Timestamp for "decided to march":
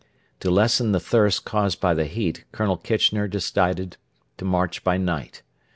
3.27-4.83